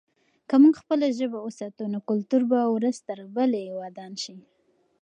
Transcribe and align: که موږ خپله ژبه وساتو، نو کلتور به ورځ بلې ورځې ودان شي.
که 0.47 0.55
موږ 0.63 0.75
خپله 0.81 1.05
ژبه 1.17 1.39
وساتو، 1.41 1.83
نو 1.93 1.99
کلتور 2.09 2.41
به 2.49 2.59
ورځ 2.75 2.95
بلې 3.35 3.63
ورځې 3.75 3.77
ودان 3.81 4.13
شي. 4.23 4.35